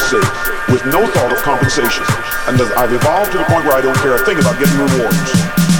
sake, 0.00 0.32
with 0.68 0.84
no 0.86 1.06
thought 1.12 1.32
of 1.32 1.38
compensation. 1.42 2.04
And 2.48 2.60
I've 2.78 2.92
evolved 2.92 3.32
to 3.32 3.38
the 3.38 3.44
point 3.44 3.64
where 3.64 3.76
I 3.76 3.80
don't 3.80 3.96
care 3.98 4.14
a 4.14 4.24
thing 4.24 4.38
about 4.38 4.58
getting 4.58 4.78
rewards. 4.78 5.79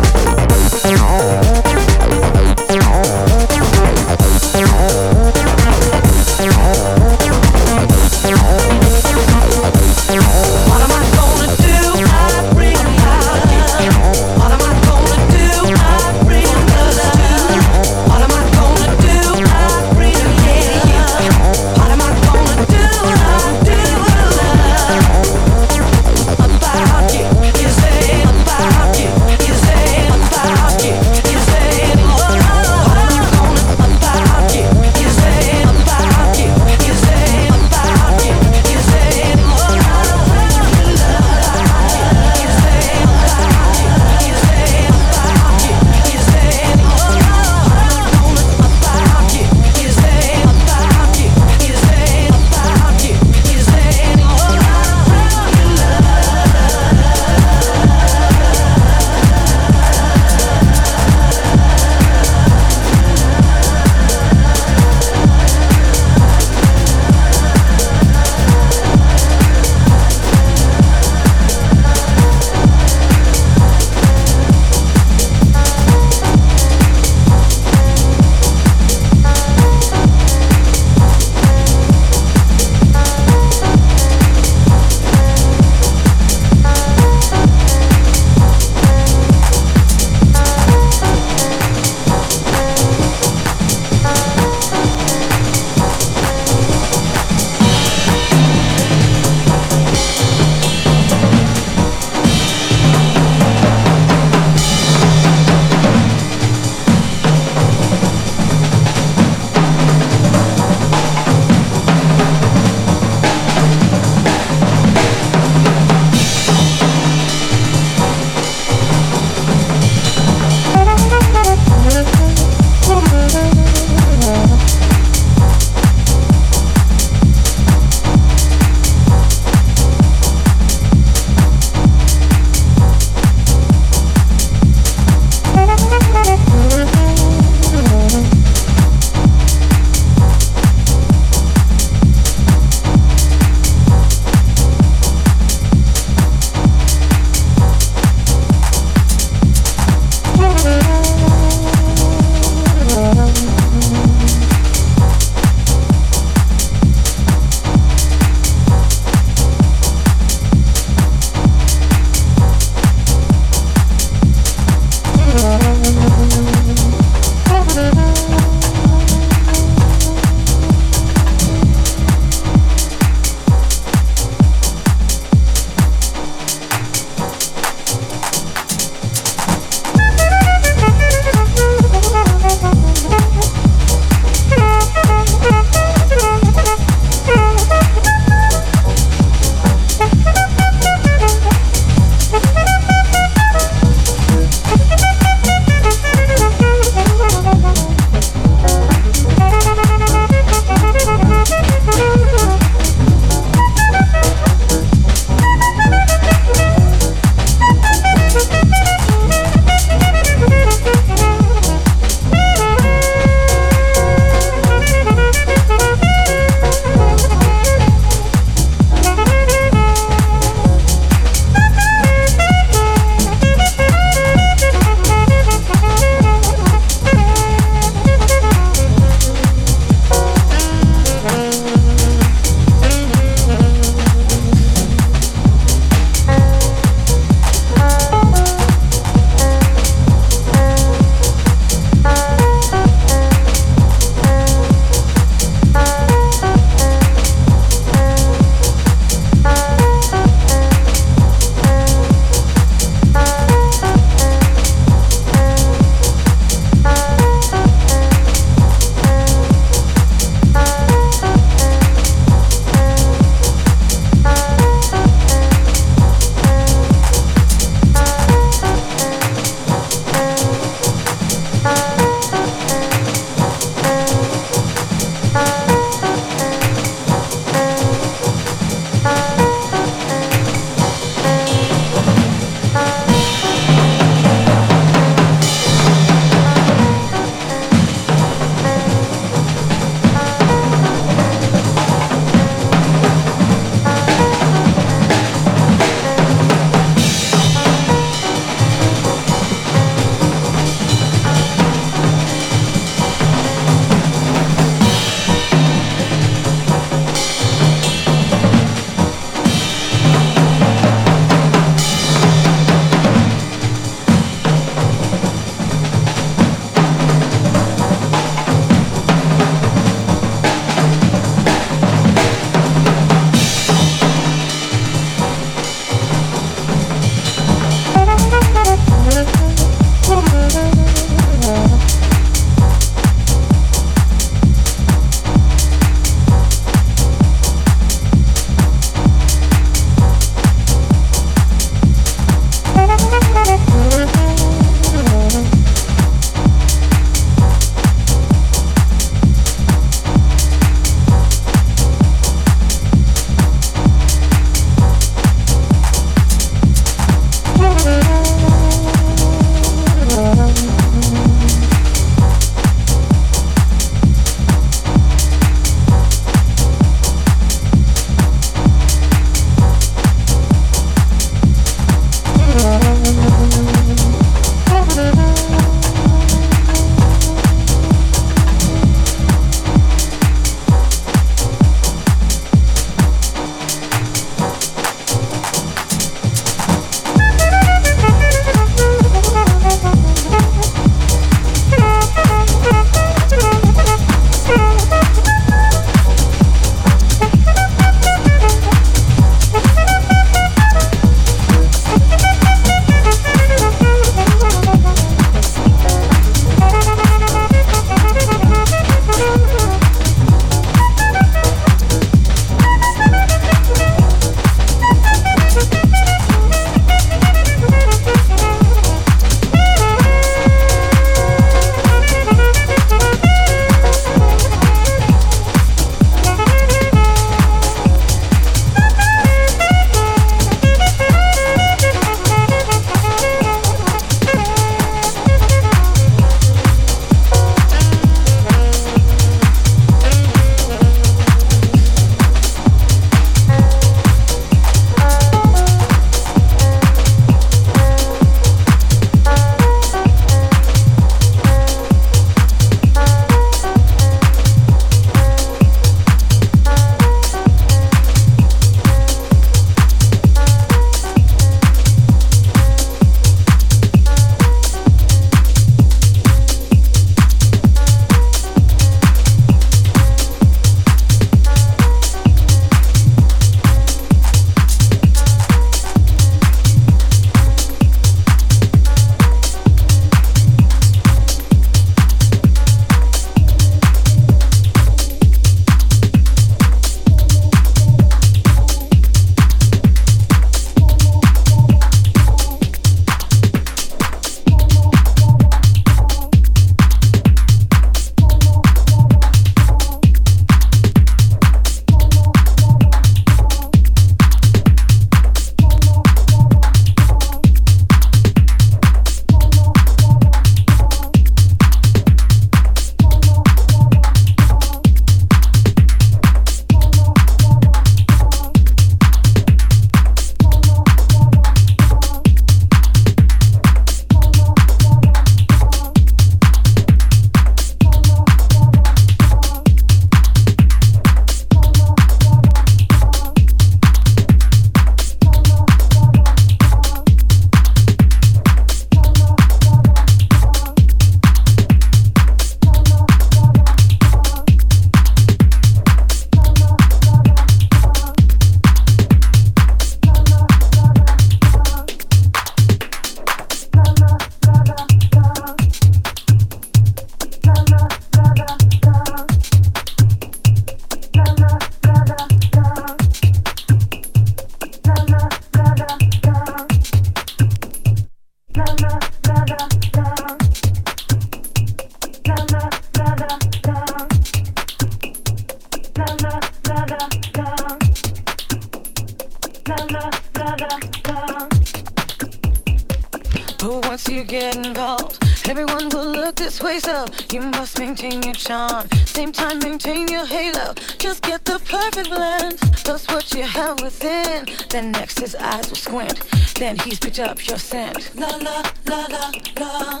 But 583.58 583.86
once 583.86 584.08
you 584.08 584.24
get 584.24 584.56
involved, 584.56 585.18
everyone 585.46 585.90
will 585.90 586.12
look 586.12 586.36
this 586.36 586.62
way, 586.62 586.78
so 586.78 587.04
you 587.30 587.42
must 587.42 587.78
maintain 587.78 588.22
your 588.22 588.32
charm. 588.32 588.88
Same 589.04 589.32
time, 589.32 589.58
maintain 589.58 590.08
your 590.08 590.24
halo. 590.24 590.72
Just 590.96 591.22
get 591.22 591.44
the 591.44 591.58
perfect 591.68 592.08
blend. 592.08 592.58
That's 592.84 593.06
what 593.08 593.34
you 593.34 593.42
have 593.42 593.82
within. 593.82 594.46
Then 594.70 594.92
next, 594.92 595.20
his 595.20 595.34
eyes 595.34 595.68
will 595.68 595.76
squint. 595.76 596.22
Then 596.54 596.78
he's 596.78 596.98
picked 596.98 597.18
up 597.18 597.46
your 597.46 597.58
scent. 597.58 598.10
La 598.14 598.28
la 598.28 598.62
la 598.86 599.06
la 599.06 599.30
la. 599.58 600.00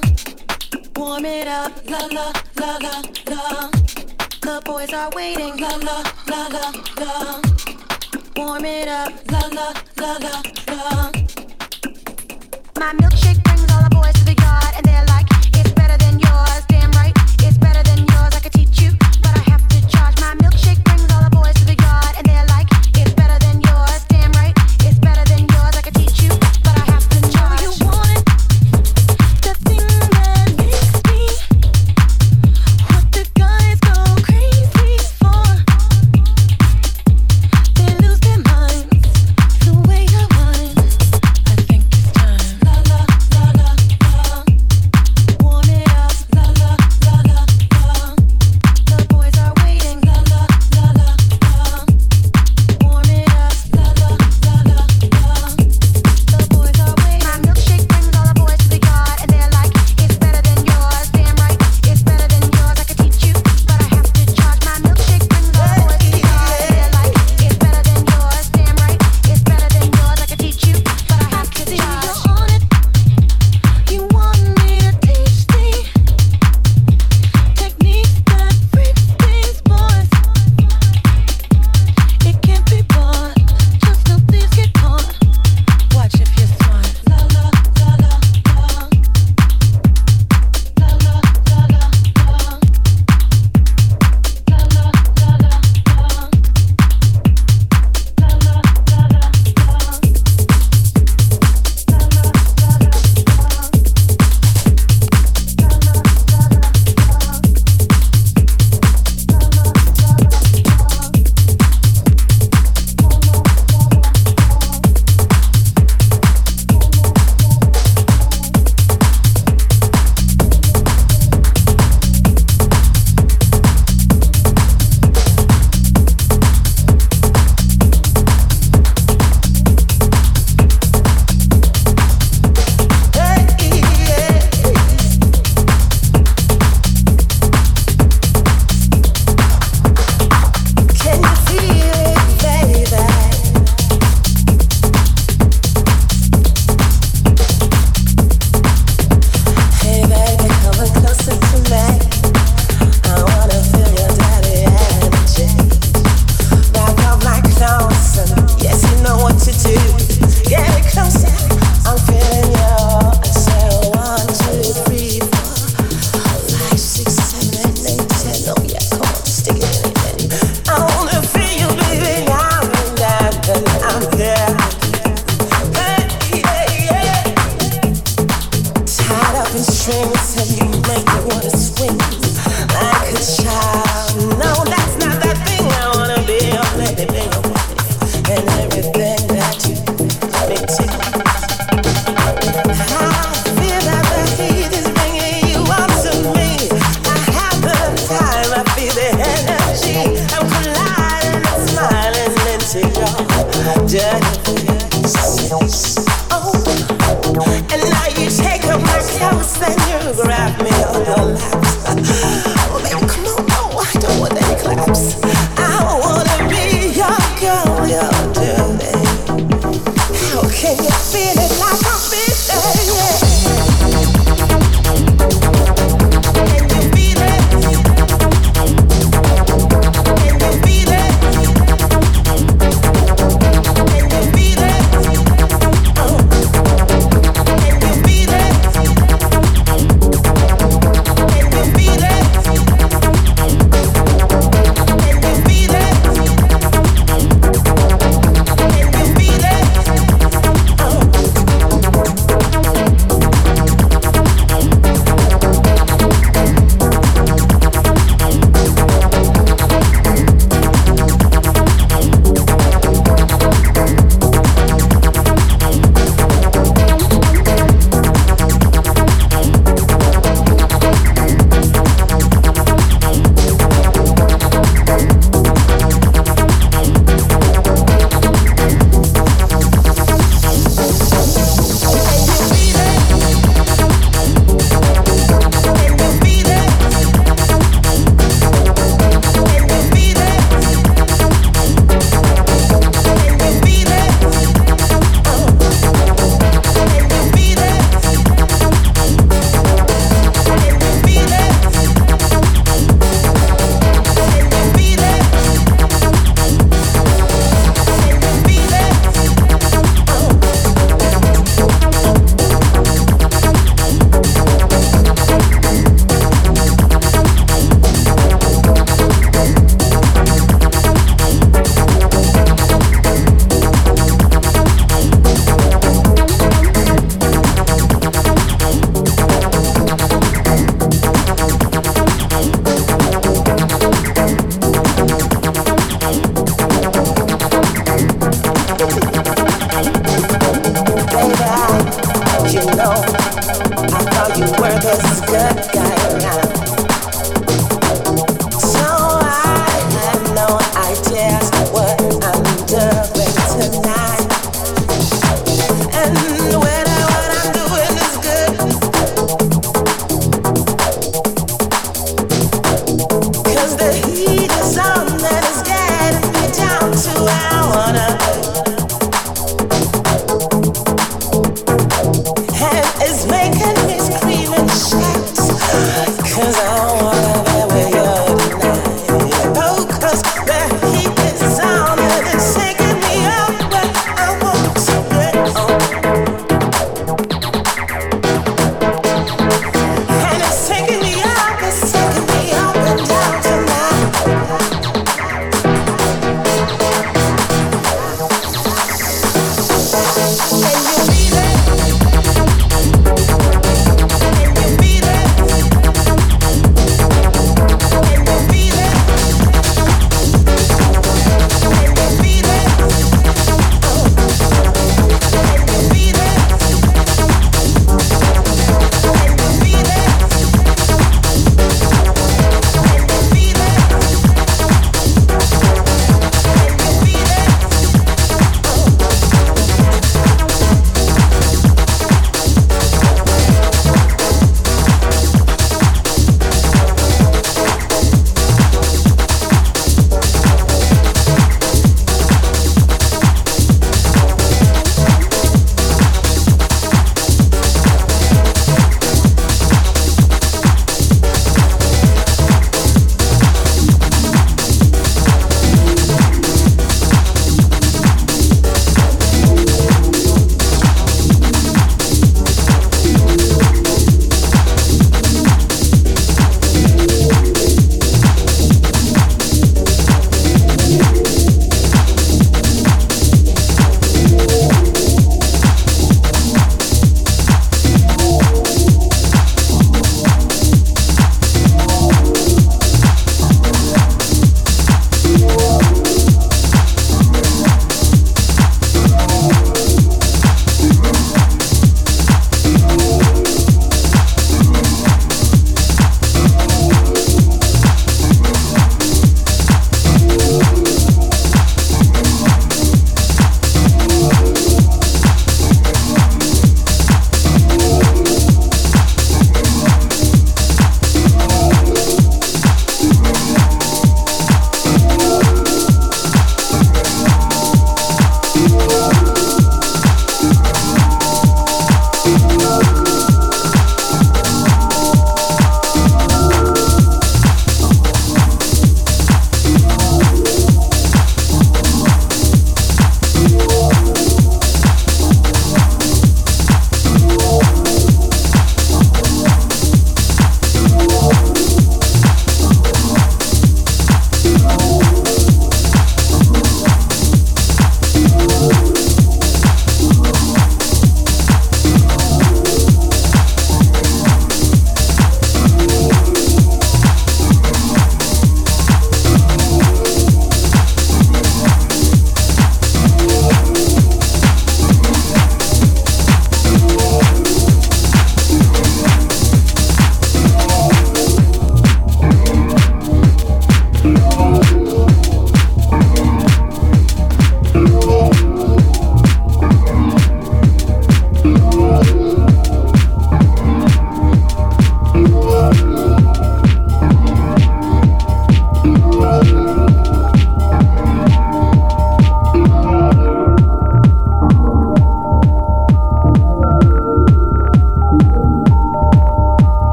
Warm 0.96 1.26
it 1.26 1.48
up. 1.48 1.72
La 1.86 2.06
la 2.06 2.32
la 2.56 2.76
la 2.78 3.02
la. 3.28 3.70
The 4.40 4.62
boys 4.64 4.92
are 4.94 5.10
waiting. 5.14 5.58
La 5.58 5.76
la 5.76 6.02
la 6.28 6.46
la 6.46 6.72
la 6.98 7.69
warm 8.36 8.64
it 8.64 8.88
up. 8.88 9.12
La 9.30 9.40
la 9.40 9.72
la 9.96 10.12
la 10.18 10.42
la. 10.68 11.12
My 12.78 12.92
milkshake 12.94 13.42
brings 13.44 13.70
all 13.72 13.82
the 13.82 13.90
boys 13.92 14.14
to 14.14 14.24
the 14.24 14.34
yard 14.40 14.74
and. 14.76 14.89